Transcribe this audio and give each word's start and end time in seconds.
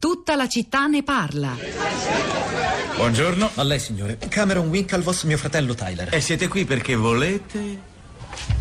Tutta 0.00 0.34
la 0.34 0.48
città 0.48 0.86
ne 0.86 1.02
parla. 1.02 1.54
Buongiorno. 2.96 3.50
A 3.56 3.62
lei, 3.62 3.78
signore. 3.78 4.16
Cameron 4.30 4.68
Winklevoss, 4.68 5.24
mio 5.24 5.36
fratello 5.36 5.74
Tyler. 5.74 6.08
E 6.14 6.22
siete 6.22 6.48
qui 6.48 6.64
perché 6.64 6.94
volete? 6.96 7.78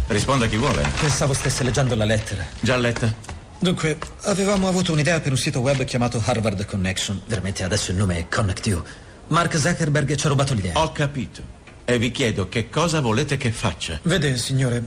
Risponda 0.08 0.48
chi 0.48 0.58
vuole. 0.58 0.86
Pensavo 1.00 1.32
stesse 1.32 1.64
leggendo 1.64 1.96
la 1.96 2.04
lettera. 2.04 2.46
Già 2.60 2.76
letta? 2.76 3.16
Dunque, 3.58 3.98
avevamo 4.24 4.68
avuto 4.68 4.92
un'idea 4.92 5.22
per 5.22 5.32
un 5.32 5.38
sito 5.38 5.62
web 5.62 5.82
chiamato 5.86 6.22
Harvard 6.26 6.66
Connection. 6.66 7.22
Veramente 7.26 7.64
adesso 7.64 7.92
il 7.92 7.98
nome 7.98 8.18
è 8.18 8.28
Connect 8.28 8.68
You. 8.68 8.84
Mark 9.28 9.58
Zuckerberg 9.58 10.14
ci 10.16 10.26
ha 10.26 10.30
rubato 10.30 10.54
l'idea. 10.54 10.74
Ho 10.78 10.92
capito. 10.92 11.42
E 11.86 11.98
vi 11.98 12.12
chiedo 12.12 12.50
che 12.50 12.70
cosa 12.70 13.00
volete 13.00 13.38
che 13.38 13.54
faccia. 13.54 13.98
Vede, 14.04 14.36
signore, 14.36 14.84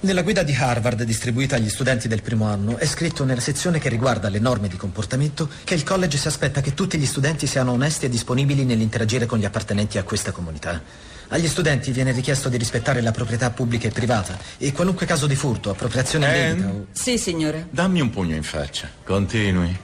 nella 0.00 0.22
guida 0.22 0.42
di 0.42 0.54
Harvard 0.54 1.02
distribuita 1.02 1.56
agli 1.56 1.68
studenti 1.68 2.08
del 2.08 2.22
primo 2.22 2.46
anno 2.46 2.78
è 2.78 2.86
scritto 2.86 3.24
nella 3.24 3.40
sezione 3.40 3.78
che 3.78 3.90
riguarda 3.90 4.28
le 4.28 4.38
norme 4.38 4.68
di 4.68 4.76
comportamento 4.76 5.48
che 5.64 5.74
il 5.74 5.82
college 5.82 6.16
si 6.16 6.26
aspetta 6.26 6.62
che 6.62 6.72
tutti 6.72 6.96
gli 6.96 7.04
studenti 7.04 7.46
siano 7.46 7.72
onesti 7.72 8.06
e 8.06 8.08
disponibili 8.08 8.64
nell'interagire 8.64 9.26
con 9.26 9.38
gli 9.38 9.44
appartenenti 9.44 9.98
a 9.98 10.02
questa 10.02 10.32
comunità. 10.32 10.80
Agli 11.28 11.46
studenti 11.46 11.92
viene 11.92 12.12
richiesto 12.12 12.48
di 12.48 12.56
rispettare 12.56 13.02
la 13.02 13.12
proprietà 13.12 13.50
pubblica 13.50 13.88
e 13.88 13.90
privata 13.90 14.38
e 14.56 14.72
qualunque 14.72 15.06
caso 15.06 15.26
di 15.26 15.34
furto, 15.34 15.70
appropriazione 15.70 16.26
Ann? 16.26 16.34
indebita 16.34 16.68
o... 16.68 16.86
Sì, 16.92 17.18
signore. 17.18 17.66
Dammi 17.70 18.00
un 18.00 18.10
pugno 18.10 18.34
in 18.34 18.42
faccia. 18.42 18.88
Continui. 19.04 19.78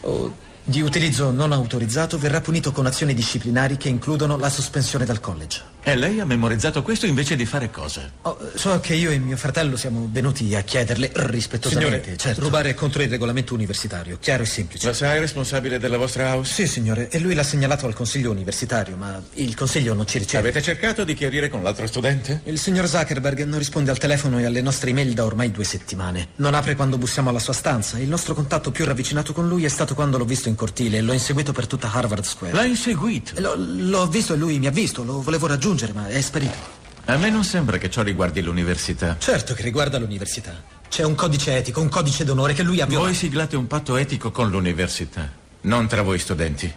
o 0.00 0.48
di 0.62 0.82
utilizzo 0.82 1.30
non 1.32 1.50
autorizzato 1.52 2.16
verrà 2.18 2.40
punito 2.40 2.70
con 2.70 2.86
azioni 2.86 3.12
disciplinari 3.12 3.76
che 3.76 3.88
includono 3.88 4.36
la 4.36 4.48
sospensione 4.48 5.04
dal 5.04 5.18
college. 5.18 5.60
E 5.82 5.96
lei 5.96 6.20
ha 6.20 6.24
memorizzato 6.24 6.82
questo 6.82 7.06
invece 7.06 7.36
di 7.36 7.46
fare 7.46 7.70
cosa? 7.70 8.10
Oh, 8.22 8.38
so 8.54 8.78
che 8.80 8.94
io 8.94 9.10
e 9.10 9.18
mio 9.18 9.36
fratello 9.36 9.76
siamo 9.76 10.08
venuti 10.10 10.54
a 10.54 10.60
chiederle 10.60 11.10
rispettosamente. 11.14 12.02
Signore, 12.02 12.16
certo. 12.18 12.40
Rubare 12.42 12.74
contro 12.74 13.02
il 13.02 13.08
regolamento 13.08 13.54
universitario, 13.54 14.18
chiaro 14.20 14.42
e 14.42 14.46
semplice. 14.46 14.86
La 14.86 14.92
sa 14.92 15.14
è 15.14 15.18
responsabile 15.18 15.78
della 15.78 15.96
vostra 15.96 16.34
house? 16.34 16.52
Sì, 16.52 16.66
signore, 16.66 17.08
e 17.08 17.18
lui 17.18 17.34
l'ha 17.34 17.42
segnalato 17.42 17.86
al 17.86 17.94
consiglio 17.94 18.30
universitario, 18.30 18.96
ma 18.96 19.20
il 19.34 19.54
consiglio 19.56 19.94
non 19.94 20.06
ci 20.06 20.18
riceve. 20.18 20.50
Avete 20.50 20.62
cercato 20.62 21.02
di 21.04 21.14
chiarire 21.14 21.48
con 21.48 21.62
l'altro 21.62 21.86
studente? 21.86 22.42
Il 22.44 22.58
signor 22.58 22.86
Zuckerberg 22.86 23.44
non 23.44 23.58
risponde 23.58 23.90
al 23.90 23.98
telefono 23.98 24.38
e 24.38 24.44
alle 24.44 24.60
nostre 24.60 24.90
email 24.90 25.14
da 25.14 25.24
ormai 25.24 25.50
due 25.50 25.64
settimane. 25.64 26.28
Non 26.36 26.54
apre 26.54 26.74
quando 26.76 26.98
bussiamo 26.98 27.30
alla 27.30 27.38
sua 27.38 27.54
stanza. 27.54 27.98
Il 27.98 28.08
nostro 28.08 28.34
contatto 28.34 28.70
più 28.70 28.84
ravvicinato 28.84 29.32
con 29.32 29.48
lui 29.48 29.64
è 29.64 29.68
stato 29.68 29.94
quando 29.94 30.18
l'ho 30.18 30.26
visto 30.26 30.48
in 30.48 30.56
cortile 30.56 30.98
e 30.98 31.00
l'ho 31.00 31.14
inseguito 31.14 31.52
per 31.52 31.66
tutta 31.66 31.90
Harvard 31.90 32.24
Square. 32.24 32.54
L'ha 32.54 32.64
inseguito. 32.64 33.40
L'ho, 33.40 33.54
l'ho 33.56 34.06
visto 34.08 34.34
e 34.34 34.36
lui 34.36 34.58
mi 34.58 34.66
ha 34.66 34.70
visto, 34.70 35.02
lo 35.02 35.22
volevo 35.22 35.46
raggiungere, 35.46 35.68
ma 35.92 36.08
è 36.08 36.20
sparito. 36.20 36.78
A 37.06 37.16
me 37.16 37.30
non 37.30 37.44
sembra 37.44 37.78
che 37.78 37.90
ciò 37.90 38.02
riguardi 38.02 38.40
l'università. 38.40 39.16
Certo 39.18 39.54
che 39.54 39.62
riguarda 39.62 39.98
l'università. 39.98 40.62
C'è 40.88 41.04
un 41.04 41.14
codice 41.14 41.56
etico, 41.56 41.80
un 41.80 41.88
codice 41.88 42.24
d'onore 42.24 42.52
che 42.52 42.62
lui 42.62 42.80
ha 42.80 42.86
violato. 42.86 43.08
Voi 43.08 43.16
siglate 43.16 43.56
un 43.56 43.66
patto 43.66 43.96
etico 43.96 44.30
con 44.30 44.50
l'università, 44.50 45.30
non 45.62 45.86
tra 45.86 46.02
voi 46.02 46.18
studenti. 46.18 46.72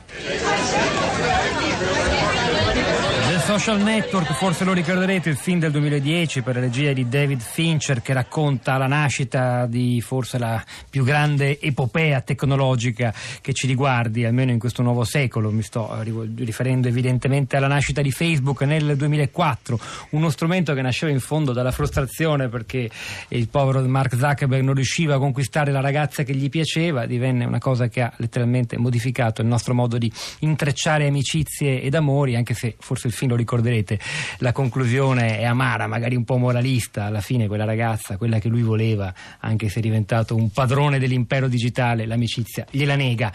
Social 3.46 3.82
Network, 3.82 4.32
forse 4.32 4.64
lo 4.64 4.72
ricorderete, 4.72 5.30
il 5.30 5.36
film 5.36 5.60
del 5.60 5.72
2010 5.72 6.44
per 6.44 6.56
la 6.56 6.62
regia 6.62 6.94
di 6.94 7.10
David 7.10 7.42
Fincher 7.42 8.02
che 8.02 8.14
racconta 8.14 8.78
la 8.78 8.88
nascita 8.88 9.66
di 9.66 10.00
forse 10.00 10.40
la 10.40 10.64
più 10.90 11.04
grande 11.04 11.60
epopea 11.60 12.22
tecnologica 12.22 13.14
che 13.42 13.52
ci 13.52 13.68
riguardi, 13.68 14.24
almeno 14.24 14.52
in 14.52 14.60
questo 14.60 14.82
nuovo 14.82 15.04
secolo. 15.04 15.52
Mi 15.52 15.62
sto 15.62 15.94
riferendo 16.38 16.88
evidentemente 16.88 17.58
alla 17.58 17.68
nascita 17.68 18.02
di 18.02 18.12
Facebook 18.12 18.62
nel 18.62 18.96
2004, 18.96 19.78
uno 20.12 20.30
strumento 20.30 20.74
che 20.74 20.82
nasceva 20.82 21.12
in 21.12 21.20
fondo 21.20 21.52
dalla 21.52 21.72
frustrazione 21.72 22.48
perché 22.48 22.90
il 23.28 23.50
povero 23.50 23.82
Mark 23.82 24.16
Zuckerberg 24.16 24.64
non 24.64 24.74
riusciva 24.74 25.16
a 25.16 25.20
conquistare 25.20 25.74
la 25.74 25.82
ragazza 25.82 26.24
che 26.24 26.34
gli 26.34 26.48
piaceva, 26.50 27.06
divenne 27.06 27.44
una 27.44 27.60
cosa 27.60 27.90
che 27.90 28.02
ha 28.02 28.14
letteralmente 28.18 28.78
modificato 28.78 29.42
il 29.42 29.48
nostro 29.48 29.74
modo 29.74 29.98
di 29.98 30.10
intrecciare 30.40 31.08
amicizie 31.08 31.82
ed 31.82 31.94
amori, 31.94 32.38
anche 32.38 32.54
se 32.54 32.76
forse 32.80 33.08
il 33.08 33.14
film 33.14 33.32
lo 33.34 33.36
ricorderete, 33.36 34.00
la 34.40 34.52
conclusione 34.52 35.40
è 35.40 35.46
amara, 35.46 35.88
magari 35.88 36.16
un 36.16 36.24
po' 36.24 36.38
moralista, 36.38 37.06
alla 37.06 37.22
fine 37.22 37.48
quella 37.48 37.66
ragazza, 37.66 38.18
quella 38.18 38.40
che 38.40 38.48
lui 38.48 38.62
voleva, 38.62 39.14
anche 39.40 39.70
se 39.70 39.80
è 39.80 39.82
diventato 39.82 40.36
un 40.36 40.52
padrone 40.52 41.00
dell'impero 41.00 41.48
digitale, 41.48 42.06
l'amicizia 42.06 42.66
gliela 42.70 42.96
nega. 42.96 43.32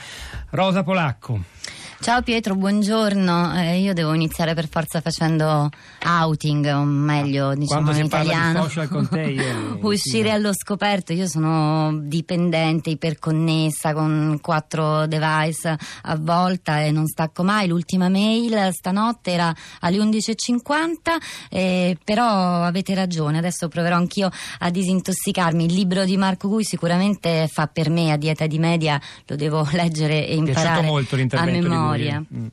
Rosa 0.50 0.82
Polacco. 0.82 1.42
Ciao 2.00 2.22
Pietro, 2.22 2.54
buongiorno. 2.54 3.54
Eh, 3.60 3.80
io 3.80 3.92
devo 3.92 4.14
iniziare 4.14 4.54
per 4.54 4.68
forza 4.68 5.00
facendo 5.00 5.68
outing, 6.06 6.64
o 6.72 6.84
meglio, 6.84 7.54
diciamo 7.54 7.82
Quando 7.82 7.98
in 8.00 8.06
italiano. 8.06 8.62
social 8.62 8.88
con 8.88 9.08
te, 9.08 9.20
io- 9.22 9.78
Uscire 9.82 10.28
sì. 10.28 10.34
allo 10.34 10.52
scoperto. 10.54 11.12
Io 11.12 11.26
sono 11.26 11.98
dipendente, 12.00 12.90
iperconnessa 12.90 13.92
con 13.94 14.38
quattro 14.40 15.06
device 15.08 15.76
a 16.02 16.16
volta 16.16 16.80
e 16.82 16.92
non 16.92 17.06
stacco 17.06 17.42
mai. 17.42 17.66
L'ultima 17.66 18.08
mail 18.08 18.68
stanotte 18.72 19.32
era 19.32 19.52
alle 19.80 19.98
11.50, 19.98 21.16
eh, 21.50 21.98
però 22.04 22.62
avete 22.62 22.94
ragione. 22.94 23.38
Adesso 23.38 23.66
proverò 23.68 23.96
anch'io 23.96 24.30
a 24.60 24.70
disintossicarmi. 24.70 25.64
Il 25.64 25.74
libro 25.74 26.04
di 26.04 26.16
Marco 26.16 26.48
Gui 26.48 26.62
sicuramente 26.64 27.48
fa 27.52 27.66
per 27.66 27.90
me 27.90 28.12
a 28.12 28.16
dieta 28.16 28.46
di 28.46 28.58
media, 28.60 28.98
lo 29.26 29.34
devo 29.36 29.66
leggere 29.72 30.26
e 30.28 30.36
Mi 30.40 30.42
è 30.48 30.52
piaciuto 30.52 30.60
imparare 30.68 30.86
molto 30.86 31.14
a 31.14 31.18
l'intervento 31.18 31.66
lui. 31.68 31.86
Memoria. 31.88 32.26
Mm. 32.32 32.50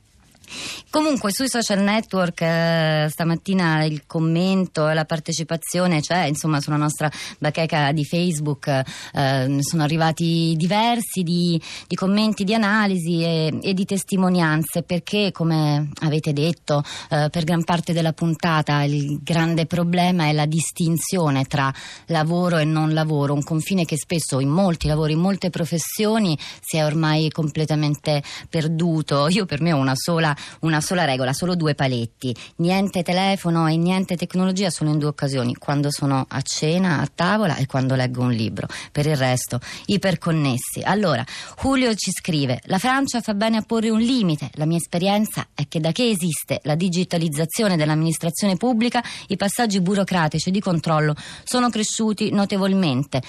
Comunque 0.90 1.32
sui 1.32 1.48
social 1.48 1.80
network 1.80 2.40
eh, 2.40 3.06
stamattina 3.10 3.84
il 3.84 4.04
commento 4.06 4.88
e 4.88 4.94
la 4.94 5.04
partecipazione 5.04 6.00
c'è, 6.00 6.24
insomma 6.24 6.60
sulla 6.60 6.76
nostra 6.76 7.10
bacheca 7.38 7.92
di 7.92 8.04
Facebook 8.04 8.68
eh, 8.68 9.58
sono 9.60 9.82
arrivati 9.82 10.54
diversi 10.56 11.22
di, 11.22 11.60
di 11.86 11.94
commenti, 11.94 12.44
di 12.44 12.54
analisi 12.54 13.22
e, 13.22 13.58
e 13.62 13.74
di 13.74 13.84
testimonianze 13.84 14.82
perché 14.82 15.32
come 15.32 15.90
avete 16.02 16.32
detto 16.32 16.82
eh, 17.10 17.28
per 17.30 17.44
gran 17.44 17.64
parte 17.64 17.92
della 17.92 18.12
puntata 18.12 18.82
il 18.82 19.20
grande 19.22 19.66
problema 19.66 20.26
è 20.26 20.32
la 20.32 20.46
distinzione 20.46 21.44
tra 21.44 21.72
lavoro 22.06 22.58
e 22.58 22.64
non 22.64 22.92
lavoro, 22.92 23.34
un 23.34 23.42
confine 23.42 23.84
che 23.84 23.96
spesso 23.96 24.40
in 24.40 24.48
molti 24.48 24.86
lavori, 24.86 25.12
in 25.12 25.20
molte 25.20 25.50
professioni 25.50 26.38
si 26.60 26.76
è 26.76 26.84
ormai 26.84 27.30
completamente 27.30 28.22
perduto. 28.48 29.28
Io 29.28 29.46
per 29.46 29.60
me 29.60 29.72
ho 29.72 29.78
una 29.78 29.94
sola, 29.94 30.35
una 30.60 30.80
sola 30.80 31.04
regola, 31.04 31.32
solo 31.32 31.54
due 31.54 31.74
paletti, 31.74 32.34
niente 32.56 33.02
telefono 33.02 33.66
e 33.66 33.76
niente 33.76 34.16
tecnologia 34.16 34.70
solo 34.70 34.90
in 34.90 34.98
due 34.98 35.08
occasioni, 35.08 35.54
quando 35.54 35.90
sono 35.90 36.24
a 36.28 36.42
cena, 36.42 37.00
a 37.00 37.10
tavola 37.12 37.56
e 37.56 37.66
quando 37.66 37.94
leggo 37.94 38.22
un 38.22 38.32
libro. 38.32 38.66
Per 38.92 39.06
il 39.06 39.16
resto, 39.16 39.60
iperconnessi. 39.86 40.80
Allora, 40.82 41.24
Julio 41.60 41.94
ci 41.94 42.10
scrive, 42.10 42.60
la 42.64 42.78
Francia 42.78 43.20
fa 43.20 43.34
bene 43.34 43.56
a 43.58 43.62
porre 43.62 43.90
un 43.90 44.00
limite, 44.00 44.50
la 44.54 44.66
mia 44.66 44.78
esperienza 44.78 45.48
è 45.54 45.66
che 45.68 45.80
da 45.80 45.92
che 45.92 46.08
esiste 46.08 46.60
la 46.64 46.74
digitalizzazione 46.74 47.76
dell'amministrazione 47.76 48.56
pubblica, 48.56 49.02
i 49.28 49.36
passaggi 49.36 49.80
burocratici 49.80 50.50
di 50.50 50.60
controllo 50.60 51.14
sono 51.44 51.70
cresciuti 51.70 52.30
notevolmente. 52.30 53.22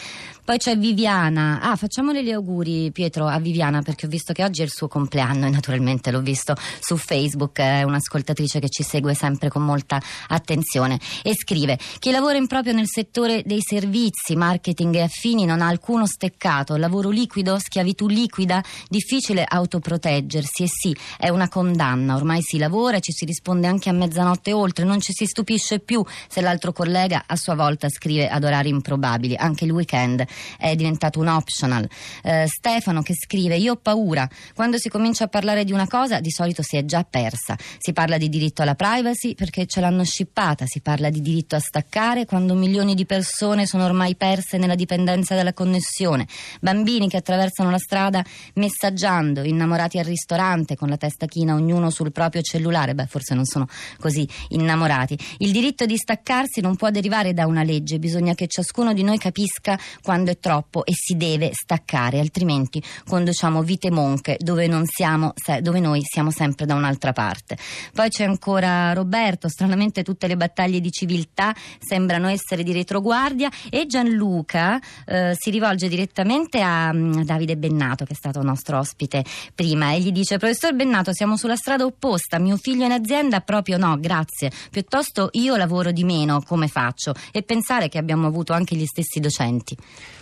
Poi 0.48 0.58
c'è 0.58 0.78
Viviana. 0.78 1.60
Ah, 1.62 1.76
facciamole 1.76 2.24
gli 2.24 2.32
auguri, 2.32 2.90
Pietro, 2.92 3.28
a 3.28 3.38
Viviana, 3.38 3.82
perché 3.82 4.06
ho 4.06 4.10
visto 4.10 4.32
che 4.32 4.46
oggi 4.46 4.62
è 4.62 4.64
il 4.64 4.72
suo 4.72 4.88
compleanno 4.88 5.46
e 5.46 5.50
naturalmente 5.50 6.10
l'ho 6.10 6.22
visto 6.22 6.56
su 6.80 6.96
Facebook. 6.98 7.60
È 7.60 7.84
un'ascoltatrice 7.84 8.60
che 8.60 8.70
ci 8.70 8.84
segue 8.84 9.14
sempre 9.14 9.50
con 9.50 9.64
molta 9.64 10.02
attenzione. 10.28 11.00
E 11.24 11.34
scrive: 11.36 11.78
Chi 12.00 12.12
lavora 12.12 12.38
in 12.38 12.48
proprio 12.48 12.74
nel 12.74 12.88
settore 12.88 13.44
dei 13.46 13.62
servizi, 13.62 14.36
marketing 14.36 14.96
e 14.96 15.02
affini 15.02 15.46
non 15.46 15.62
ha 15.62 15.68
alcuno 15.68 16.06
steccato. 16.06 16.76
Lavoro 16.76 17.10
liquido, 17.10 17.60
schiavitù 17.60 18.08
liquida, 18.08 18.64
difficile 18.90 19.46
autoproteggersi. 19.48 20.64
E 20.64 20.68
sì, 20.68 20.96
è 21.18 21.30
una 21.30 21.48
condanna. 21.48 22.16
Ormai 22.16 22.42
si 22.42 22.58
lavora 22.58 22.98
e 22.98 23.02
ci 23.02 23.12
si 23.12 23.26
risponde 23.26 23.68
anche 23.68 23.90
a 23.90 23.94
mezzanotte 23.94 24.54
oltre. 24.54 24.86
Non 24.86 25.00
ci 25.00 25.14
si 25.14 25.26
stupisce 25.26 25.80
più 25.80 26.04
se 26.28 26.42
l'altro 26.42 26.72
collega 26.72 27.24
a 27.26 27.36
sua 27.36 27.56
volta 27.56 27.90
scrive 27.90 28.28
ad 28.30 28.44
orari 28.44 28.70
improbabili. 28.70 29.36
Anche 29.36 29.66
il 29.66 29.72
weekend 29.72 30.26
è 30.58 30.76
diventato 30.76 31.20
un 31.20 31.28
optional. 31.28 31.88
Eh, 32.24 32.46
Stefano 32.48 33.02
che 33.02 33.14
scrive: 33.16 33.58
Io 33.58 33.74
ho 33.74 33.76
paura. 33.78 34.28
Quando 34.54 34.78
si 34.78 34.90
comincia 34.90 35.26
a 35.26 35.28
parlare 35.28 35.64
di 35.64 35.72
una 35.72 35.88
cosa, 35.88 36.20
di 36.20 36.32
solito 36.32 36.62
si 36.62 36.78
è 36.78 36.86
già 36.88 37.06
persa. 37.08 37.56
Si 37.78 37.94
parla 37.94 38.18
di 38.18 38.30
diritto 38.30 38.64
alla 38.64 38.74
privacy 38.74 39.36
perché 39.36 39.68
ce 39.68 39.80
l'hanno 39.80 40.04
scippata. 40.04 40.66
Si 40.66 40.82
parla 40.82 41.12
di 41.12 41.22
diritto 41.22 41.56
a 41.56 41.60
staccare 41.60 42.26
quando 42.26 42.56
milioni 42.56 42.96
di 42.96 43.06
persone 43.06 43.68
sono 43.68 43.86
ormai 43.86 44.16
perse 44.16 44.58
nella 44.58 44.74
dipendenza 44.74 45.36
dalla 45.36 45.54
connessione. 45.54 46.26
Bambini 46.60 47.08
che 47.08 47.18
attraversano 47.18 47.70
la 47.70 47.78
strada 47.78 48.26
messaggiando, 48.56 49.44
innamorati 49.44 50.00
al 50.00 50.06
ristorante 50.06 50.76
con 50.76 50.90
la 50.90 50.98
testa 50.98 51.28
china, 51.28 51.54
ognuno 51.54 51.92
sul 51.92 52.12
proprio 52.12 52.42
cellulare. 52.42 52.96
Beh, 52.96 53.06
forse 53.06 53.36
non 53.36 53.46
sono 53.46 53.68
così 54.00 54.28
innamorati. 54.50 55.16
Il 55.38 55.52
diritto 55.52 55.86
di 55.86 55.98
staccarsi 55.98 56.62
non 56.62 56.76
può 56.76 56.90
derivare 56.90 57.34
da 57.34 57.46
una 57.46 57.64
legge, 57.64 58.00
bisogna 58.00 58.34
che 58.34 58.48
ciascuno 58.48 58.94
di 58.94 59.04
noi 59.04 59.18
capisca 59.18 59.78
quando 60.02 60.32
è 60.32 60.40
troppo 60.40 60.86
e 60.86 60.94
si 60.96 61.16
deve 61.18 61.52
staccare, 61.52 62.20
altrimenti 62.20 62.82
conduciamo 63.06 63.62
vite 63.62 63.92
monche 63.92 64.38
dove, 64.40 64.70
siamo, 64.86 65.34
dove 65.62 65.80
noi 65.80 66.02
siamo 66.04 66.32
sempre 66.32 66.66
da 66.66 66.76
un'altra 66.78 67.14
parte. 67.14 67.58
Poi 67.94 68.10
c'è 68.10 68.24
ancora 68.24 68.94
Roberto, 68.94 69.50
stranamente 69.50 70.04
tutte 70.04 70.28
le 70.28 70.38
battaglie 70.38 70.80
di 70.80 70.92
civiltà 70.92 71.54
sembrano 71.80 72.28
essere 72.28 72.64
di 72.64 72.72
retroguardia 72.72 73.50
e 73.70 73.86
Gianluca 73.86 74.80
eh, 75.06 75.34
si 75.38 75.50
rivolge 75.50 75.88
direttamente 75.88 76.62
a 76.62 76.90
um, 76.94 77.24
Davide 77.24 77.58
Bennato 77.58 78.06
che 78.06 78.14
è 78.14 78.16
stato 78.16 78.42
nostro 78.42 78.78
ospite 78.78 79.24
prima 79.54 79.92
e 79.92 80.00
gli 80.00 80.12
dice 80.12 80.38
professor 80.38 80.74
Bennato 80.74 81.14
siamo 81.14 81.38
sulla 81.38 81.56
strada 81.56 81.86
opposta, 81.86 82.40
mio 82.40 82.58
figlio 82.58 82.86
in 82.86 82.92
azienda 82.92 83.42
proprio 83.42 83.78
no, 83.78 84.00
grazie, 84.00 84.52
piuttosto 84.72 85.30
io 85.34 85.56
lavoro 85.56 85.92
di 85.92 86.04
meno, 86.04 86.42
come 86.42 86.68
faccio? 86.68 87.14
E 87.32 87.44
pensare 87.44 87.90
che 87.90 87.98
abbiamo 87.98 88.28
avuto 88.28 88.54
anche 88.54 88.76
gli 88.76 88.86
stessi 88.86 89.20
docenti. 89.20 89.76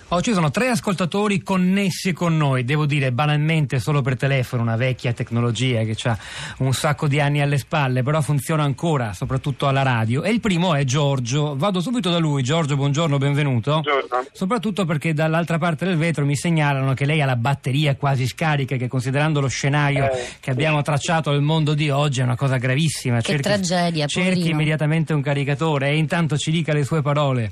Oh, 0.09 0.21
ci 0.21 0.33
sono 0.33 0.51
tre 0.51 0.67
ascoltatori 0.69 1.41
connessi 1.41 2.13
con 2.13 2.37
noi, 2.37 2.63
devo 2.63 2.85
dire 2.85 3.11
banalmente 3.11 3.79
solo 3.79 4.03
per 4.03 4.15
telefono, 4.15 4.61
una 4.61 4.75
vecchia 4.75 5.13
tecnologia 5.13 5.81
che 5.81 5.95
ha 6.07 6.17
un 6.59 6.73
sacco 6.73 7.07
di 7.07 7.19
anni 7.19 7.41
alle 7.41 7.57
spalle, 7.57 8.03
però 8.03 8.21
funziona 8.21 8.61
ancora, 8.63 9.13
soprattutto 9.13 9.67
alla 9.67 9.81
radio. 9.81 10.21
E 10.21 10.29
il 10.29 10.39
primo 10.41 10.75
è 10.75 10.83
Giorgio. 10.83 11.55
Vado 11.57 11.81
subito 11.81 12.11
da 12.11 12.19
lui. 12.19 12.43
Giorgio, 12.43 12.75
buongiorno, 12.75 13.17
benvenuto. 13.17 13.81
Buongiorno. 13.81 14.27
Soprattutto 14.31 14.85
perché 14.85 15.11
dall'altra 15.13 15.57
parte 15.57 15.85
del 15.85 15.97
vetro 15.97 16.23
mi 16.23 16.35
segnalano 16.35 16.93
che 16.93 17.05
lei 17.05 17.21
ha 17.21 17.25
la 17.25 17.35
batteria 17.35 17.95
quasi 17.95 18.27
scarica, 18.27 18.75
che 18.75 18.87
considerando 18.87 19.41
lo 19.41 19.47
scenario 19.47 20.05
Eh, 20.11 20.25
che 20.39 20.51
abbiamo 20.51 20.83
tracciato 20.83 21.31
del 21.31 21.41
mondo 21.41 21.73
di 21.73 21.89
oggi 21.89 22.19
è 22.19 22.23
una 22.23 22.35
cosa 22.35 22.57
gravissima. 22.57 23.21
Che 23.21 23.39
tragedia, 23.39 24.05
Cerchi 24.05 24.29
poverino. 24.29 24.49
immediatamente 24.51 25.13
un 25.13 25.21
caricatore 25.21 25.89
e 25.89 25.97
intanto 25.97 26.37
ci 26.37 26.51
dica 26.51 26.73
le 26.73 26.83
sue 26.83 27.01
parole. 27.01 27.51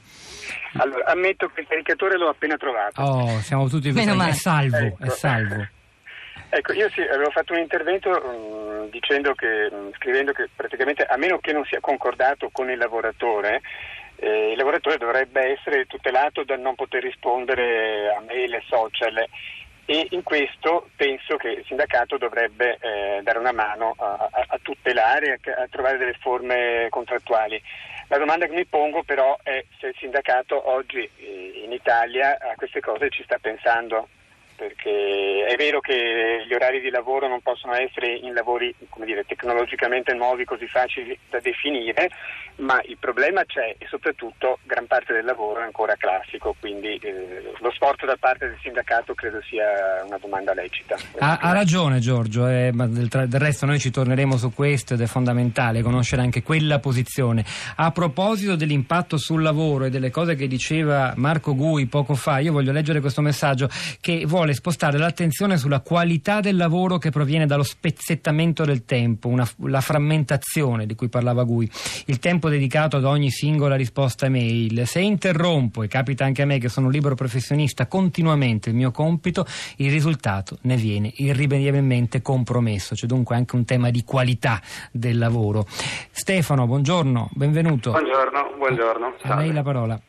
Allora, 0.78 1.06
ammetto 1.06 1.48
che 1.54 1.62
il 1.62 1.68
caricatore 1.68 2.18
l'ho 2.18 2.30
appena 2.30 2.58
trovato. 2.58 3.02
Oh, 3.02 3.40
siamo 3.42 3.68
tutti 3.68 3.92
Meno 3.92 4.16
male. 4.16 4.32
è 4.32 4.34
salvo, 4.34 4.78
Ecco. 4.78 5.04
è 5.06 5.10
salvo. 5.10 5.68
Ecco, 6.56 6.72
io 6.74 6.88
sì, 6.92 7.02
avevo 7.02 7.32
fatto 7.32 7.54
un 7.54 7.60
intervento 7.60 8.12
mh, 8.12 8.92
dicendo 8.92 9.34
che, 9.34 9.72
mh, 9.72 9.94
scrivendo 9.96 10.34
che 10.34 10.48
praticamente, 10.56 11.02
a 11.04 11.18
meno 11.18 11.40
che 11.40 11.52
non 11.52 11.66
sia 11.66 11.80
concordato 11.80 12.50
con 12.52 12.70
il 12.70 12.78
lavoratore, 12.78 13.62
eh, 14.18 14.52
il 14.52 14.58
lavoratore 14.58 14.98
dovrebbe 14.98 15.54
essere 15.58 15.86
tutelato 15.86 16.44
dal 16.44 16.60
non 16.60 16.76
poter 16.76 17.02
rispondere 17.02 18.14
a 18.16 18.22
mail 18.22 18.54
e 18.54 18.64
social. 18.68 19.28
E 19.86 20.08
in 20.12 20.22
questo 20.22 20.90
penso 20.96 21.38
che 21.38 21.50
il 21.50 21.64
sindacato 21.66 22.18
dovrebbe 22.18 22.78
eh, 22.80 23.22
dare 23.24 23.40
una 23.40 23.52
mano 23.52 23.96
a, 23.98 24.30
a- 24.32 24.46
a 24.50 24.60
tutelare, 24.62 25.40
a, 25.44 25.62
a 25.64 25.68
trovare 25.72 25.98
delle 25.98 26.16
forme 26.20 26.86
contrattuali. 26.90 27.60
La 28.08 28.18
domanda 28.18 28.46
che 28.46 28.54
mi 28.54 28.66
pongo 28.66 29.04
però 29.04 29.38
è 29.44 29.64
se 29.80 29.88
il 29.88 29.96
sindacato 29.98 30.70
oggi 30.70 31.10
eh, 31.18 31.62
in 31.64 31.72
Italia 31.72 32.38
a 32.40 32.56
queste 32.56 32.80
cose 32.80 33.10
ci 33.10 33.24
sta 33.24 33.38
pensando, 33.40 34.10
perché 34.56 35.46
è 35.46 35.56
vero 35.56 35.80
che 35.80 36.44
gli 36.48 36.54
orari 36.54 36.82
di 36.82 36.90
lavoro 36.90 37.28
non 37.28 37.42
possono 37.42 37.74
essere 37.74 38.14
in 38.14 38.34
lavori 38.34 38.74
dire, 39.06 39.26
tecnologicamente 39.26 40.14
nuovi, 40.14 40.46
così 40.46 40.68
facili 40.68 41.18
da 41.30 41.40
definire, 41.40 42.10
ma 42.58 42.80
il 42.86 42.98
problema 43.00 43.44
c'è 43.46 43.76
e 43.78 43.86
soprattutto 43.90 44.60
gran 44.64 44.86
parte 44.86 45.14
del 45.14 45.26
lavoro 45.26 45.62
è 45.62 45.64
ancora 45.64 45.96
classico, 45.96 46.56
quindi 46.60 46.96
eh, 47.02 47.52
lo 47.60 47.72
sforzo 47.72 48.06
da 48.06 48.16
parte 48.20 48.48
del 48.48 48.58
sindacato 48.62 49.14
credo 49.14 49.42
sia 49.42 50.04
una 50.06 50.18
domanda 50.18 50.54
lecita. 50.54 50.96
Ha, 51.20 51.40
ha 51.42 51.52
ragione 51.52 52.00
Giorgio, 52.00 52.48
eh, 52.48 52.72
ma 52.72 52.86
del, 52.88 53.08
del 53.08 53.40
resto 53.40 53.66
noi 53.66 53.80
ci 53.80 53.92
torneremo 53.92 54.38
su 54.38 54.54
questo 54.54 54.94
ed 54.94 55.02
è 55.02 55.08
fondamentale 55.08 55.82
conoscere 55.82 56.22
anche 56.22 56.44
quella 56.44 56.80
posizione. 56.80 57.44
A 57.76 57.92
proposito 57.92 58.56
dell'impatto 58.56 59.18
sul 59.18 59.42
lavoro 59.42 59.86
e 59.86 59.90
delle 59.90 60.12
cose 60.12 60.36
che 60.36 60.48
diceva 60.48 61.14
Marco 61.16 61.56
Gui 61.56 61.88
poco 61.88 62.14
fa, 62.16 62.40
io 62.40 62.52
voglio 62.52 62.72
leggere 62.72 63.00
questo 63.00 63.22
messaggio 63.22 63.68
che 64.00 64.26
vuole 64.26 64.43
spostare 64.52 64.98
l'attenzione 64.98 65.58
sulla 65.58 65.80
qualità 65.80 66.42
del 66.42 66.58
lavoro 66.58 66.98
che 66.98 67.10
proviene 67.10 67.46
dallo 67.46 67.64
spezzettamento 67.64 68.66
del 68.66 68.84
tempo, 68.84 69.30
una- 69.30 69.48
la 69.68 69.80
frammentazione 69.80 70.86
di 70.86 70.96
cui 70.96 71.08
parlava 71.08 71.44
Gui, 71.44 71.72
il 72.08 72.20
tempo 72.20 72.50
dedicato 72.50 72.98
ad 72.98 73.06
ogni 73.06 73.30
singola 73.30 73.76
risposta 73.76 74.26
email. 74.26 74.86
Se 74.86 75.00
interrompo, 75.00 75.84
e 75.84 75.88
capita 75.88 76.26
anche 76.26 76.42
a 76.42 76.46
me 76.46 76.58
che 76.60 76.68
sono 76.68 76.88
un 76.88 76.92
libero 76.92 77.16
professionista, 77.16 77.88
continuamente 77.88 78.70
il 78.70 78.76
mio 78.76 78.92
compito, 78.92 79.46
il 79.78 79.90
risultato 79.90 80.58
ne 80.64 80.76
viene 80.76 81.14
irrimediabilmente 81.16 82.22
compromesso. 82.22 82.96
C'è 82.96 83.06
dunque 83.08 83.36
anche 83.38 83.56
un 83.56 83.64
tema 83.64 83.90
di 83.92 84.04
qualità 84.04 84.60
del 84.92 85.18
lavoro. 85.18 85.66
Stefano, 86.12 86.66
buongiorno, 86.68 87.30
benvenuto. 87.34 87.92
Buongiorno, 87.92 88.56
buongiorno. 88.58 89.16
A 89.22 89.36
lei 89.36 89.54
la 89.54 89.64
parola. 89.64 90.00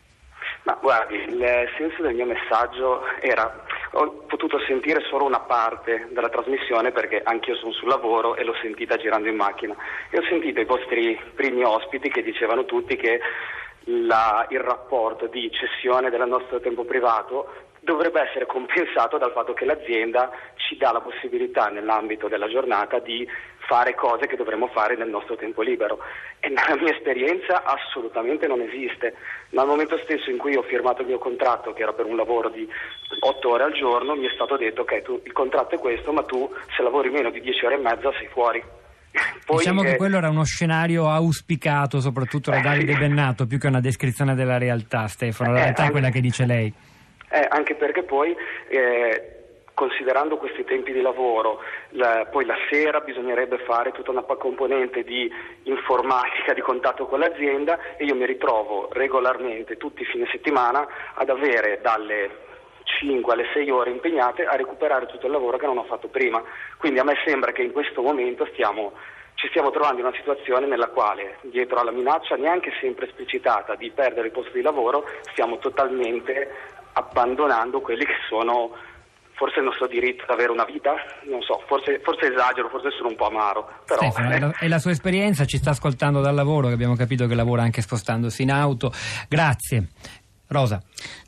Ma 0.65 0.79
guardi, 0.81 1.17
il 1.17 1.45
senso 1.77 2.01
del 2.01 2.15
mio 2.15 2.25
messaggio 2.25 3.03
era, 3.21 3.53
ho 3.94 4.25
potuto 4.26 4.58
sentire 4.67 5.02
solo 5.08 5.25
una 5.25 5.41
parte 5.41 6.08
della 6.11 6.29
trasmissione 6.29 6.91
perché 6.91 7.20
anch'io 7.23 7.55
sono 7.56 7.73
sul 7.73 7.88
lavoro 7.88 8.35
e 8.37 8.44
l'ho 8.44 8.55
sentita 8.61 8.96
girando 8.96 9.29
in 9.29 9.37
macchina. 9.37 9.75
E 10.11 10.19
ho 10.19 10.23
sentito 10.25 10.61
i 10.61 10.64
vostri 10.64 11.19
primi 11.35 11.62
ospiti 11.62 12.08
che 12.11 12.23
dicevano 12.23 12.64
tutti 12.64 12.96
che 12.96 13.20
la- 13.85 14.46
il 14.50 14.61
rapporto 14.61 15.26
di 15.26 15.50
cessione 15.50 16.11
del 16.11 16.26
nostro 16.26 16.61
tempo 16.61 16.85
privato 16.85 17.49
dovrebbe 17.85 18.23
essere 18.29 18.47
compensato 18.47 19.19
dal 19.19 19.33
fatto 19.33 19.53
che 19.53 19.65
l'azienda 19.65 20.31
ci 20.57 20.77
dà 20.77 20.91
la 20.93 21.01
possibilità 21.01 21.69
nell'ambito 21.69 22.29
della 22.29 22.49
giornata 22.49 22.99
di 22.99 23.29
fare 23.67 23.95
cose 23.95 24.27
che 24.27 24.37
dovremmo 24.37 24.67
fare 24.69 24.97
nel 24.97 25.09
nostro 25.09 25.37
tempo 25.37 25.63
libero 25.63 25.99
e 26.41 26.49
nella 26.49 26.77
mia 26.83 26.93
esperienza 26.93 27.63
assolutamente 27.65 28.47
non 28.47 28.61
esiste. 28.61 29.15
Ma 29.51 29.63
al 29.63 29.69
momento 29.69 29.99
stesso 30.05 30.31
in 30.31 30.37
cui 30.39 30.57
ho 30.57 30.63
firmato 30.63 31.03
il 31.03 31.09
mio 31.09 31.19
contratto, 31.19 31.73
che 31.73 31.83
era 31.83 31.93
per 31.93 32.05
un 32.07 32.17
lavoro 32.17 32.49
di 32.49 32.69
8 33.21 33.49
ore 33.51 33.65
al 33.65 33.73
giorno, 33.73 34.15
mi 34.17 34.27
è 34.27 34.31
stato 34.35 34.57
detto 34.57 34.83
ok, 34.83 35.03
tu, 35.03 35.21
il 35.25 35.33
contratto 35.33 35.77
è 35.77 35.79
questo, 35.79 36.13
ma 36.13 36.23
tu 36.25 36.51
se 36.77 36.83
lavori 36.83 37.11
meno 37.11 37.31
di 37.31 37.41
10 37.41 37.65
ore 37.67 37.75
e 37.77 37.79
mezza 37.79 38.13
sei 38.19 38.29
fuori. 38.29 38.63
Poi, 39.47 39.59
diciamo 39.59 39.83
che 39.83 39.93
eh, 39.93 39.97
quello 39.97 40.17
era 40.19 40.29
uno 40.29 40.45
scenario 40.45 41.09
auspicato 41.09 42.01
soprattutto 42.01 42.51
da 42.51 42.59
Eh, 42.59 42.63
Davide. 42.63 42.97
Bennato 42.97 43.47
più 43.47 43.59
che 43.59 43.69
una 43.69 43.81
descrizione 43.81 44.35
della 44.35 44.59
realtà, 44.59 45.07
Stefano. 45.07 45.53
La 45.53 45.59
Eh, 45.59 45.63
realtà 45.63 45.79
è 45.79 45.85
anche- 45.87 45.93
quella 45.93 46.11
che 46.11 46.21
dice 46.21 46.45
lei. 46.47 46.73
Eh, 47.35 47.47
anche 47.49 47.75
perché 47.75 48.05
poi, 48.05 48.33
eh, 48.69 49.31
considerando 49.75 50.37
questi 50.37 50.63
tempi 50.63 50.93
di 50.93 51.01
lavoro, 51.01 51.61
la- 51.91 52.29
poi 52.31 52.45
la 52.45 52.55
sera 52.71 53.01
bisognerebbe 53.01 53.59
fare 53.59 53.91
tutta 53.91 54.13
una 54.13 54.23
componente 54.23 55.03
di 55.03 55.29
informatica, 55.65 56.53
di 56.53 56.61
contatto 56.61 57.07
con 57.07 57.19
l'azienda 57.19 57.97
e 57.97 58.05
io 58.05 58.15
mi 58.15 58.25
ritrovo 58.25 58.89
regolarmente 58.93 59.77
tutti 59.77 60.03
i 60.03 60.05
fine 60.05 60.29
settimana 60.31 60.87
ad 61.15 61.29
avere 61.29 61.81
dalle 61.83 62.43
5 62.85 63.33
alle 63.33 63.47
6 63.53 63.69
ore 63.69 63.91
impegnate 63.91 64.45
a 64.45 64.55
recuperare 64.55 65.07
tutto 65.07 65.27
il 65.27 65.33
lavoro 65.33 65.57
che 65.57 65.67
non 65.67 65.79
ho 65.79 65.85
fatto 65.85 66.07
prima. 66.07 66.41
Quindi 66.79 67.01
a 67.01 67.05
me 67.05 67.17
sembra 67.25 67.51
che 67.51 67.63
in 67.63 67.73
questo 67.73 68.01
momento 68.01 68.47
stiamo 68.53 68.93
ci 69.35 69.49
stiamo 69.49 69.71
trovando 69.73 69.99
in 69.99 70.07
una 70.07 70.17
situazione 70.17 70.67
nella 70.67 70.87
quale, 70.89 71.39
dietro 71.43 71.81
alla 71.81 71.91
minaccia 71.91 72.37
neanche 72.37 72.73
sempre 72.81 73.07
esplicitata 73.07 73.75
di 73.75 73.91
perdere 73.91 74.29
il 74.29 74.33
posto 74.33 74.53
di 74.53 74.63
lavoro, 74.63 75.05
stiamo 75.33 75.59
totalmente 75.59 76.49
abbandonando 76.94 77.81
quelli 77.81 78.05
che 78.05 78.17
sono 78.29 78.73
forse 79.35 79.58
il 79.58 79.64
nostro 79.64 79.87
diritto 79.87 80.23
ad 80.25 80.31
avere 80.31 80.52
una 80.52 80.64
vita, 80.64 80.94
non 81.29 81.43
so, 81.43 81.62
forse, 81.67 82.00
forse 82.02 82.33
esagero, 82.33 82.69
forse 82.69 82.90
sono 82.97 83.09
un 83.09 83.16
po' 83.16 83.26
amaro, 83.26 83.69
però 83.85 84.00
Stefano, 84.11 84.30
è 84.30 84.38
la, 84.38 84.54
è 84.59 84.69
la 84.69 84.78
sua 84.78 84.92
esperienza, 84.92 85.45
ci 85.45 85.59
sta 85.59 85.71
ascoltando 85.71 86.21
dal 86.21 86.35
lavoro, 86.35 86.69
che 86.69 86.75
abbiamo 86.75 86.95
capito 86.95 87.26
che 87.26 87.35
lavora 87.35 87.62
anche 87.62 87.83
spostandosi 87.83 88.42
in 88.42 88.52
auto. 88.52 88.92
Grazie. 89.28 89.88
Rosa. 90.47 90.80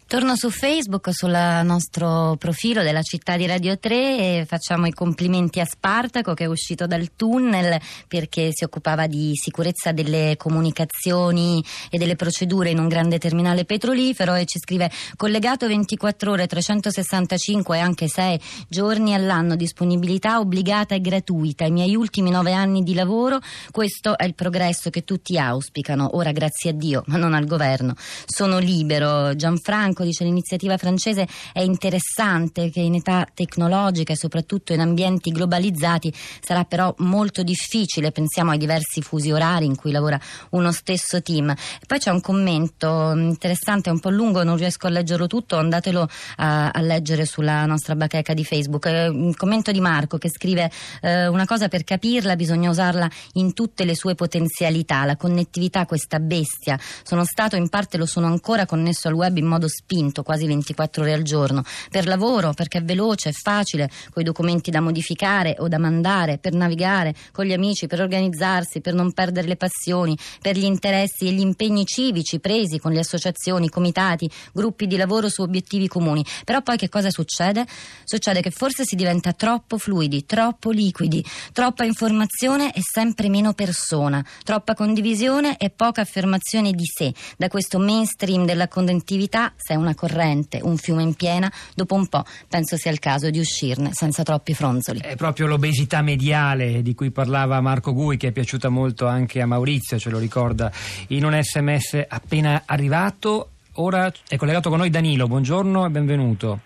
Torno 0.09 0.37
su 0.37 0.51
Facebook, 0.51 1.13
sul 1.13 1.33
nostro 1.65 2.37
profilo 2.39 2.85
della 2.85 3.03
città 3.03 3.37
di 3.37 3.45
Radio 3.45 3.77
3 3.77 3.97
e 3.97 4.45
facciamo 4.47 4.87
i 4.87 4.93
complimenti 4.93 5.59
a 5.59 5.65
Spartaco 5.65 6.33
che 6.33 6.45
è 6.45 6.47
uscito 6.47 6.87
dal 6.87 7.17
tunnel 7.17 7.77
perché 8.07 8.51
si 8.53 8.63
occupava 8.63 9.09
di 9.09 9.33
sicurezza 9.35 9.91
delle 9.91 10.37
comunicazioni 10.39 11.61
e 11.91 11.99
delle 11.99 12.15
procedure 12.15 12.71
in 12.71 12.79
un 12.79 12.87
grande 12.87 13.19
terminale 13.19 13.65
petrolifero 13.65 14.35
e 14.35 14.45
ci 14.45 14.61
scrive 14.61 14.93
collegato 15.17 15.67
24 15.67 16.31
ore, 16.31 16.47
365 16.47 17.77
e 17.77 17.81
anche 17.81 18.07
6 18.07 18.41
giorni 18.69 19.13
all'anno, 19.13 19.57
disponibilità 19.57 20.39
obbligata 20.39 20.95
e 20.95 21.01
gratuita. 21.01 21.65
I 21.65 21.73
miei 21.73 21.97
ultimi 21.97 22.31
nove 22.31 22.53
anni 22.53 22.85
di 22.85 22.95
lavoro, 22.95 23.41
questo 23.73 24.17
è 24.17 24.25
il 24.25 24.37
progresso 24.37 24.89
che 24.89 25.03
tutti 25.03 25.37
auspicano. 25.37 26.11
Ora 26.17 26.31
grazie 26.31 26.71
a 26.71 26.75
Dio, 26.75 27.03
ma 27.07 27.17
non 27.17 27.35
al 27.35 27.47
governo. 27.47 27.95
Sono 28.25 28.59
libero. 28.59 29.35
Gianfranco 29.35 29.95
dice 30.05 30.25
l'iniziativa 30.25 30.76
francese 30.76 31.26
è 31.53 31.61
interessante 31.61 32.71
che 32.71 32.81
in 32.81 32.95
età 32.95 33.26
tecnologica 33.33 34.12
e 34.12 34.17
soprattutto 34.17 34.73
in 34.73 34.81
ambienti 34.81 35.31
globalizzati 35.31 36.12
sarà 36.41 36.65
però 36.65 36.95
molto 36.99 37.43
difficile, 37.43 38.12
pensiamo 38.12 38.50
ai 38.50 38.59
diversi 38.59 39.03
fusi 39.03 39.31
orari 39.31 39.67
in 39.67 39.76
cui 39.76 39.93
lavora 39.93 40.21
uno 40.50 40.73
stesso 40.73 41.23
team. 41.23 41.55
Poi 41.87 41.99
c'è 41.99 42.11
un 42.11 42.21
commento 42.21 43.12
interessante, 43.15 43.91
un 43.91 44.00
po' 44.00 44.11
lungo, 44.11 44.43
non 44.43 44.57
riesco 44.57 44.87
a 44.87 44.91
leggerlo 44.91 45.26
tutto, 45.26 45.57
andatelo 45.57 46.09
a, 46.37 46.71
a 46.71 46.81
leggere 46.81 47.25
sulla 47.25 47.67
nostra 47.67 47.95
bacheca 47.95 48.35
di 48.35 48.45
Facebook. 48.45 48.87
Eh, 48.87 49.09
un 49.09 49.35
commento 49.35 49.73
di 49.73 49.81
Marco 49.81 50.19
che 50.19 50.31
scrive 50.31 50.71
eh, 51.00 51.26
una 51.26 51.45
cosa 51.47 51.69
per 51.69 51.85
capirla 51.85 52.37
bisogna 52.37 52.71
usarla 52.71 53.09
in 53.35 53.53
tutte 53.53 53.85
le 53.85 53.95
sue 53.95 54.15
potenzialità, 54.15 55.05
la 55.05 55.17
connettività, 55.17 55.87
questa 55.87 56.19
bestia. 56.19 56.79
Sono 57.03 57.25
stato 57.25 57.57
in 57.57 57.69
parte 57.69 57.97
lo 57.97 58.07
sono 58.07 58.26
ancora 58.26 58.67
connesso 58.67 59.09
al 59.09 59.15
web 59.15 59.37
in 59.37 59.47
modo 59.47 59.69
spinto 59.87 60.25
quasi 60.25 60.47
24 60.47 61.02
ore 61.02 61.12
al 61.12 61.23
giorno, 61.23 61.62
per 61.90 62.09
lavoro 62.09 62.52
perché 62.52 62.78
è 62.78 62.83
veloce, 62.83 63.28
è 63.28 63.33
facile, 63.33 63.88
con 64.11 64.23
i 64.23 64.25
documenti 64.25 64.73
da 64.73 64.81
modificare 64.81 65.55
o 65.61 65.69
da 65.69 65.78
mandare, 65.78 66.38
per 66.38 66.55
navigare 66.55 67.14
con 67.31 67.45
gli 67.45 67.52
amici, 67.52 67.87
per 67.87 68.00
organizzarsi, 68.00 68.81
per 68.81 68.95
non 68.95 69.12
perdere 69.12 69.47
le 69.47 69.57
passioni, 69.57 70.19
per 70.40 70.57
gli 70.57 70.64
interessi 70.64 71.28
e 71.28 71.33
gli 71.33 71.40
impegni 71.40 71.87
civici 71.87 72.40
presi 72.40 72.81
con 72.81 72.93
le 72.93 72.99
associazioni, 72.99 73.69
comitati, 73.69 74.28
gruppi 74.52 74.88
di 74.88 74.97
lavoro 74.97 75.28
su 75.28 75.43
obiettivi 75.43 75.87
comuni. 75.87 76.25
Però 76.45 76.61
poi 76.62 76.76
che 76.76 76.88
cosa 76.88 77.11
succede? 77.11 77.64
Succede 78.05 78.40
che 78.40 78.50
forse 78.50 78.85
si 78.85 78.97
diventa 78.97 79.33
troppo 79.33 79.78
fluidi, 79.78 80.26
troppo 80.26 80.71
liquidi, 80.71 81.25
troppa 81.52 81.85
informazione 81.85 82.73
e 82.73 82.81
sempre 82.83 83.28
meno 83.28 83.52
persona, 83.52 84.25
troppa 84.43 84.75
condivisione 84.75 85.57
e 85.59 85.71
poca 85.71 86.00
affermazione 86.00 86.73
di 86.73 86.85
sé. 86.85 87.14
Da 87.37 87.47
questo 87.47 87.78
mainstream 87.78 88.45
della 88.45 88.66
conduttività 88.66 89.52
sei 89.57 89.75
una 89.76 89.95
corrente, 89.95 90.61
un 90.62 90.76
fiume 90.76 91.02
in 91.02 91.14
piena, 91.14 91.50
dopo 91.75 91.95
un 91.95 92.06
po' 92.09 92.25
penso 92.49 92.76
sia 92.76 92.90
il 92.90 92.99
caso 92.99 93.30
di 93.30 93.38
uscirne 93.38 93.90
senza 93.92 94.23
troppi 94.23 94.54
fronzoli. 94.54 95.00
È 95.00 95.16
proprio 95.16 95.47
l'obesità 95.47 96.02
mediale 96.02 96.83
di 96.83 96.95
cui 96.95 97.11
parlava 97.11 97.61
Marco 97.61 97.92
Gui 97.92 98.16
che 98.16 98.28
è 98.28 98.33
piaciuta 98.33 98.68
molto 98.68 99.06
anche 99.06 99.40
a 99.40 99.47
Maurizio, 99.47 99.99
ce 99.99 100.11
lo 100.11 100.18
ricorda 100.18 100.71
in 101.09 101.25
un 101.25 101.38
sms 101.40 102.04
appena 102.09 102.62
arrivato. 102.66 103.50
Ora 103.78 104.11
è 104.26 104.37
collegato 104.37 104.71
con 104.71 104.78
noi 104.78 104.90
Danilo, 104.90 105.26
buongiorno 105.26 105.85
e 105.85 105.90
benvenuto. 105.90 106.61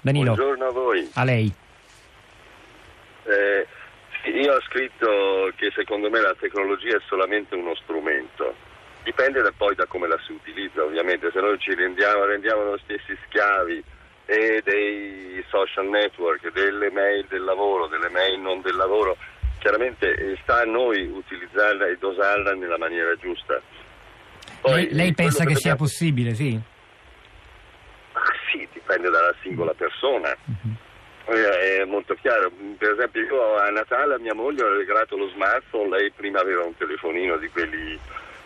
Danilo. 0.00 0.34
Buongiorno 0.34 0.66
a 0.66 0.70
voi. 0.70 1.10
A 1.14 1.24
lei. 1.24 1.52
Eh, 3.24 3.66
io 4.30 4.52
ho 4.52 4.60
scritto 4.62 5.50
che 5.56 5.70
secondo 5.74 6.10
me 6.10 6.20
la 6.20 6.34
tecnologia 6.38 6.96
è 6.96 7.00
solamente 7.08 7.54
uno 7.54 7.74
strumento. 7.74 8.54
Dipende 9.04 9.42
da 9.42 9.52
poi 9.54 9.74
da 9.74 9.84
come 9.84 10.08
la 10.08 10.18
si 10.24 10.32
utilizza, 10.32 10.82
ovviamente, 10.82 11.30
se 11.30 11.38
noi 11.38 11.58
ci 11.58 11.74
rendiamo, 11.74 12.24
rendiamo 12.24 12.62
noi 12.62 12.80
stessi 12.84 13.16
schiavi 13.26 13.84
e 14.24 14.62
dei 14.64 15.44
social 15.50 15.86
network, 15.86 16.50
delle 16.52 16.90
mail 16.90 17.26
del 17.28 17.44
lavoro, 17.44 17.86
delle 17.86 18.08
mail 18.08 18.40
non 18.40 18.62
del 18.62 18.74
lavoro, 18.74 19.16
chiaramente 19.58 20.14
eh, 20.14 20.38
sta 20.42 20.62
a 20.62 20.64
noi 20.64 21.06
utilizzarla 21.06 21.86
e 21.86 21.98
dosarla 21.98 22.54
nella 22.54 22.78
maniera 22.78 23.14
giusta. 23.16 23.60
Poi, 24.62 24.84
lei, 24.84 24.94
lei 24.94 25.14
pensa 25.14 25.44
che, 25.44 25.56
sia 25.56 25.76
possibile, 25.76 26.34
sì? 26.34 26.58
Ah, 28.12 28.32
sì, 28.50 28.66
dipende 28.72 29.10
dalla 29.10 29.34
singola 29.42 29.74
persona. 29.74 30.34
Uh-huh. 30.44 30.82
È 31.26 31.84
molto 31.84 32.14
chiaro, 32.14 32.50
per 32.78 32.92
esempio 32.92 33.22
io 33.22 33.56
a 33.56 33.68
Natale 33.70 34.14
a 34.14 34.18
mia 34.18 34.34
moglie 34.34 34.62
ho 34.62 34.76
regalato 34.76 35.16
lo 35.16 35.28
smartphone, 35.28 35.96
lei 35.96 36.10
prima 36.10 36.40
aveva 36.40 36.64
un 36.64 36.76
telefonino 36.76 37.36
di 37.36 37.48
quelli 37.48 37.98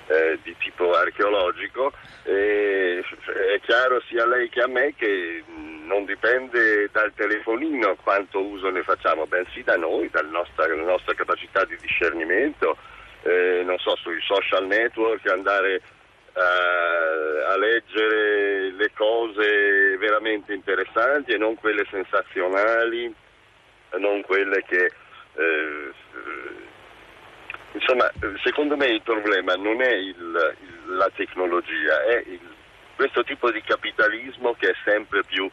eh, 0.09 0.39
di 0.43 0.57
tipo 0.59 0.93
archeologico 0.93 1.93
e 2.25 3.01
è 3.01 3.61
chiaro 3.61 4.01
sia 4.09 4.25
a 4.25 4.27
lei 4.27 4.49
che 4.49 4.63
a 4.63 4.67
me 4.67 4.95
che 4.97 5.45
non 5.85 6.05
dipende 6.05 6.89
dal 6.91 7.13
telefonino 7.15 7.97
quanto 8.03 8.43
uso 8.43 8.71
ne 8.71 8.83
facciamo, 8.83 9.27
bensì 9.27 9.63
da 9.63 9.77
noi, 9.77 10.09
dalla 10.11 10.31
nostra, 10.31 10.67
dalla 10.67 10.83
nostra 10.83 11.15
capacità 11.15 11.65
di 11.65 11.77
discernimento, 11.81 12.77
eh, 13.23 13.63
non 13.65 13.79
so, 13.79 13.97
sui 13.97 14.21
social 14.23 14.67
network 14.67 15.27
andare 15.29 15.83
a 16.39 17.57
leggere 17.57 18.71
le 18.71 18.93
cose 18.95 19.97
veramente 19.97 20.53
interessanti 20.53 21.33
e 21.33 21.37
non 21.37 21.57
quelle 21.57 21.85
sensazionali, 21.91 23.13
non 23.99 24.23
quelle 24.23 24.63
che... 24.63 24.93
Eh, 25.35 25.93
insomma, 27.79 28.11
secondo 28.43 28.77
me 28.77 28.87
il 28.87 29.03
problema 29.03 29.55
non 29.55 29.81
è 29.81 29.93
il, 29.93 30.17
il, 30.17 30.97
la 30.97 31.11
tecnologia, 31.15 32.05
è 32.05 32.23
il, 32.27 32.41
questo 32.97 33.23
tipo 33.23 33.51
di 33.51 33.63
capitalismo 33.63 34.55
che 34.59 34.71
è 34.71 34.75
sempre 34.85 35.23
più 35.25 35.49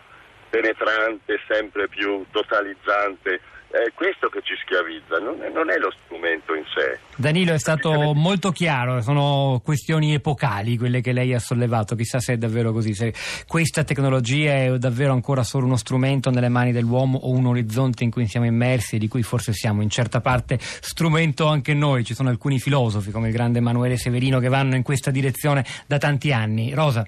penetrante, 0.50 1.39
sempre 1.48 1.88
più 1.88 2.25
totalizzante 2.32 3.39
è 3.84 3.91
questo 3.94 4.29
che 4.29 4.41
ci 4.44 4.53
schiavizza, 4.63 5.20
non 5.20 5.41
è, 5.41 5.50
non 5.50 5.70
è, 5.70 5.77
lo 5.77 5.91
strumento 6.03 6.55
in 6.55 6.63
sé. 6.74 7.00
Danilo 7.17 7.53
è 7.53 7.60
stato 7.60 8.13
molto 8.13 8.51
chiaro, 8.51 9.01
sono 9.01 9.62
questioni 9.63 10.13
epocali 10.13 10.77
quelle 10.77 11.01
che 11.01 11.12
lei 11.12 11.34
ha 11.34 11.39
sollevato, 11.39 11.96
chissà 11.96 12.20
se 12.20 12.34
è 12.34 12.38
davvero 12.38 12.72
così, 12.72 12.94
se 12.94 13.13
questa 13.48 13.84
tecnologia 13.84 14.53
è 14.53 14.77
davvero 14.77 15.12
ancora 15.12 15.44
solo 15.44 15.65
uno 15.65 15.75
strumento 15.75 16.29
nelle 16.29 16.50
mani 16.50 16.72
dell'uomo 16.72 17.17
o 17.17 17.32
un 17.32 17.46
orizzonte 17.48 18.03
in 18.03 18.12
cui 18.12 18.27
siamo 18.27 18.46
immersi 18.46 18.96
e 18.96 19.00
di 19.00 19.08
cui 19.08 19.24
forse 19.24 19.53
siamo 19.53 19.82
in 19.82 19.89
certa 19.89 20.22
parte 20.22 20.58
strumento 20.60 21.48
anche 21.48 21.74
noi, 21.74 22.03
ci 22.03 22.13
sono 22.13 22.29
alcuni 22.29 22.60
filosofi 22.60 23.12
come 23.12 23.27
il 23.27 23.34
grande 23.34 23.60
Emanuele 23.60 23.98
Severino 23.98 24.39
che 24.39 24.48
vanno 24.48 24.75
in 24.75 24.84
questa 24.84 25.12
direzione 25.12 25.65
da 25.86 25.98
tanti 25.98 26.32
anni. 26.32 26.74
Rosa. 26.74 27.05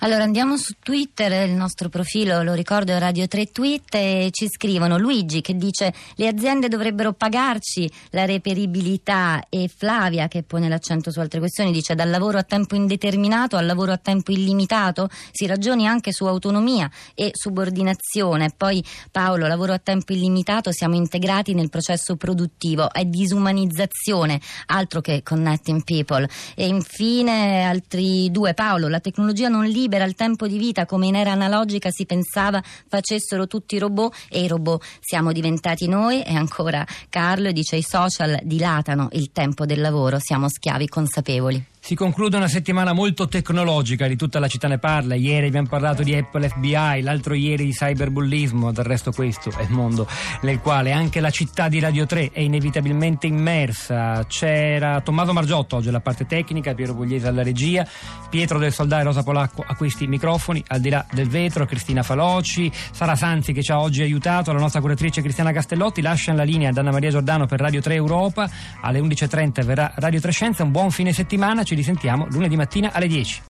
Allora 0.00 0.24
andiamo 0.24 0.56
su 0.56 0.74
Twitter, 0.80 1.48
il 1.48 1.54
nostro 1.54 1.88
profilo, 1.88 2.42
lo 2.42 2.52
ricordo, 2.54 2.92
è 2.92 2.98
Radio 2.98 3.26
3 3.26 3.46
Tweet 3.46 3.94
e 3.94 4.28
ci 4.30 4.48
scrivono 4.48 4.98
Luigi 4.98 5.40
che 5.40 5.56
dice 5.56 5.92
le 6.16 6.28
aziende 6.28 6.68
dovrebbero 6.68 7.12
pagarci 7.12 7.90
la 8.10 8.24
reperibilità 8.24 9.44
e 9.48 9.70
Flavia 9.74 10.28
che 10.28 10.42
pone 10.42 10.68
l'accento 10.68 11.10
su 11.10 11.20
altre 11.20 11.38
questioni 11.38 11.72
dice 11.72 11.94
dal 11.94 12.10
lavoro 12.10 12.38
a 12.38 12.42
tempo 12.42 12.74
indeterminato 12.74 13.56
al 13.56 13.66
lavoro 13.66 13.92
a 13.92 13.98
tempo 13.98 14.32
illimitato 14.32 15.08
si 15.30 15.46
ragioni 15.46 15.86
anche 15.86 16.12
su 16.12 16.26
autonomia 16.26 16.90
e 17.14 17.30
subordinazione. 17.32 18.52
Poi 18.56 18.84
Paolo, 19.10 19.46
lavoro 19.46 19.72
a 19.72 19.78
tempo 19.78 20.12
illimitato, 20.12 20.72
siamo 20.72 20.94
integrati 20.94 21.54
nel 21.54 21.70
processo 21.70 22.16
produttivo, 22.16 22.92
è 22.92 23.04
disumanizzazione, 23.04 24.40
altro 24.66 25.00
che 25.00 25.22
connecting 25.22 25.82
people. 25.84 26.28
E 26.54 26.66
infine 26.66 27.64
altri 27.64 28.30
due, 28.30 28.54
Paolo, 28.54 28.88
la 28.88 29.00
tecnologia 29.00 29.48
non 29.48 29.63
libera 29.66 30.04
il 30.04 30.14
tempo 30.14 30.46
di 30.46 30.58
vita 30.58 30.86
come 30.86 31.06
in 31.06 31.16
era 31.16 31.32
analogica 31.32 31.90
si 31.90 32.06
pensava 32.06 32.62
facessero 32.88 33.46
tutti 33.46 33.74
i 33.74 33.78
robot 33.78 34.14
e 34.28 34.42
i 34.42 34.48
robot 34.48 34.84
siamo 35.00 35.32
diventati 35.32 35.88
noi 35.88 36.22
e 36.22 36.34
ancora 36.34 36.86
Carlo 37.08 37.52
dice 37.52 37.76
i 37.76 37.82
social 37.82 38.38
dilatano 38.42 39.08
il 39.12 39.30
tempo 39.32 39.66
del 39.66 39.80
lavoro, 39.80 40.18
siamo 40.18 40.48
schiavi 40.48 40.88
consapevoli. 40.88 41.72
Si 41.86 41.94
conclude 41.94 42.38
una 42.38 42.48
settimana 42.48 42.94
molto 42.94 43.28
tecnologica, 43.28 44.06
di 44.06 44.16
tutta 44.16 44.38
la 44.38 44.48
città 44.48 44.68
ne 44.68 44.78
parla. 44.78 45.16
Ieri 45.16 45.48
abbiamo 45.48 45.68
parlato 45.68 46.02
di 46.02 46.14
Apple 46.14 46.48
FBI, 46.48 47.02
l'altro 47.02 47.34
ieri 47.34 47.66
di 47.66 47.72
cyberbullismo, 47.72 48.72
del 48.72 48.86
resto 48.86 49.12
questo 49.12 49.50
è 49.54 49.64
il 49.64 49.70
mondo 49.70 50.08
nel 50.40 50.60
quale 50.60 50.92
anche 50.92 51.20
la 51.20 51.28
città 51.28 51.68
di 51.68 51.80
Radio 51.80 52.06
3 52.06 52.30
è 52.32 52.40
inevitabilmente 52.40 53.26
immersa. 53.26 54.24
C'era 54.26 55.02
Tommaso 55.02 55.34
Margiotto 55.34 55.76
oggi 55.76 55.90
alla 55.90 56.00
parte 56.00 56.24
tecnica, 56.24 56.72
Piero 56.72 56.94
Pugliese 56.94 57.28
alla 57.28 57.42
regia, 57.42 57.86
Pietro 58.30 58.58
del 58.58 58.72
Soldà 58.72 59.00
e 59.00 59.02
Rosa 59.02 59.22
Polacco 59.22 59.62
a 59.66 59.76
questi 59.76 60.06
microfoni, 60.06 60.64
al 60.68 60.80
di 60.80 60.88
là 60.88 61.04
del 61.12 61.28
vetro, 61.28 61.66
Cristina 61.66 62.02
Faloci, 62.02 62.72
Sara 62.92 63.14
Sanzi 63.14 63.52
che 63.52 63.62
ci 63.62 63.72
ha 63.72 63.80
oggi 63.80 64.00
aiutato, 64.00 64.54
la 64.54 64.58
nostra 64.58 64.80
curatrice 64.80 65.20
Cristiana 65.20 65.52
Castellotti, 65.52 66.00
lasciano 66.00 66.38
la 66.38 66.44
linea 66.44 66.70
ad 66.70 66.78
Anna 66.78 66.92
Maria 66.92 67.10
Giordano 67.10 67.44
per 67.44 67.60
Radio 67.60 67.82
3 67.82 67.94
Europa, 67.94 68.48
alle 68.80 69.00
11.30 69.00 69.66
verrà 69.66 69.92
Radio 69.96 70.18
3 70.18 70.32
Scienza, 70.32 70.62
un 70.62 70.70
buon 70.70 70.90
fine 70.90 71.12
settimana. 71.12 71.62
Ci 71.62 71.72
ci 71.74 71.80
risentiamo 71.80 72.26
lunedì 72.30 72.56
mattina 72.56 72.92
alle 72.92 73.08
10. 73.08 73.42